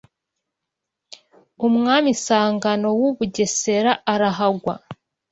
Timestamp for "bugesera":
3.17-3.91